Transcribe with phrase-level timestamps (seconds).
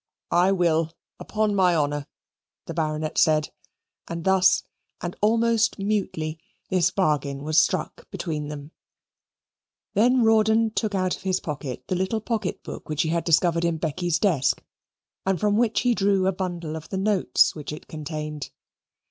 [0.33, 2.07] "I will, upon my honour,"
[2.65, 3.51] the Baronet said.
[4.07, 4.63] And thus,
[4.99, 6.39] and almost mutely,
[6.69, 8.71] this bargain was struck between them.
[9.93, 13.63] Then Rawdon took out of his pocket the little pocket book which he had discovered
[13.63, 14.63] in Becky's desk,
[15.23, 18.49] and from which he drew a bundle of the notes which it contained.